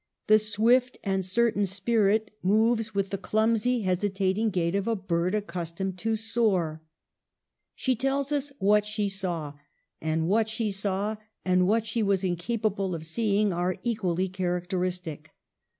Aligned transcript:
The 0.25 0.39
swift 0.39 0.97
and 1.03 1.23
certain 1.23 1.67
spirit 1.67 2.31
moves 2.41 2.95
with 2.95 3.11
the 3.11 3.17
INTROD 3.17 3.21
UCTION. 3.21 3.27
5 3.27 3.29
clumsy 3.29 3.81
hesitating 3.83 4.49
gait 4.49 4.75
of 4.75 4.87
a 4.87 4.95
bird 4.95 5.35
accustomed 5.35 5.99
to 5.99 6.15
soar. 6.15 6.81
She 7.75 7.95
tells 7.95 8.31
us 8.31 8.51
what 8.57 8.83
she 8.83 9.07
saw; 9.07 9.53
and 10.01 10.27
what 10.27 10.49
she 10.49 10.71
saw 10.71 11.17
and 11.45 11.67
what 11.67 11.85
she 11.85 12.01
was 12.01 12.23
incapable 12.23 12.95
of 12.95 13.05
seeing 13.05 13.53
are 13.53 13.75
equally 13.83 14.27
characteristic. 14.27 15.29